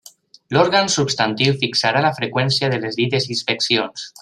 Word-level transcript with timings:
L'òrgan 0.55 0.89
substantiu 0.93 1.53
fixarà 1.65 2.03
la 2.07 2.13
freqüència 2.21 2.71
de 2.73 2.81
les 2.87 2.99
dites 3.03 3.31
inspeccions. 3.39 4.11